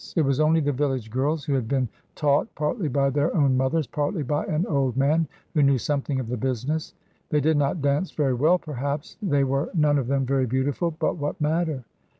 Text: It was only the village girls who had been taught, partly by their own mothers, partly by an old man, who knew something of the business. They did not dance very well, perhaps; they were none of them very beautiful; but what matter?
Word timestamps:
It 0.15 0.23
was 0.25 0.39
only 0.39 0.61
the 0.61 0.71
village 0.71 1.11
girls 1.11 1.45
who 1.45 1.53
had 1.53 1.67
been 1.67 1.87
taught, 2.15 2.55
partly 2.55 2.87
by 2.87 3.11
their 3.11 3.37
own 3.37 3.55
mothers, 3.55 3.85
partly 3.85 4.23
by 4.23 4.45
an 4.47 4.65
old 4.65 4.97
man, 4.97 5.27
who 5.53 5.61
knew 5.61 5.77
something 5.77 6.19
of 6.19 6.27
the 6.27 6.37
business. 6.37 6.95
They 7.29 7.39
did 7.39 7.55
not 7.57 7.83
dance 7.83 8.09
very 8.09 8.33
well, 8.33 8.57
perhaps; 8.57 9.17
they 9.21 9.43
were 9.43 9.69
none 9.75 9.99
of 9.99 10.07
them 10.07 10.25
very 10.25 10.47
beautiful; 10.47 10.89
but 10.89 11.17
what 11.17 11.39
matter? 11.39 11.83